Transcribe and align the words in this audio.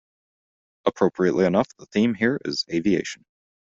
Appropriately 0.83 1.45
enough, 1.45 1.67
the 1.77 1.85
theme 1.85 2.15
here 2.15 2.39
is 2.43 2.65
"aviation". 2.73 3.23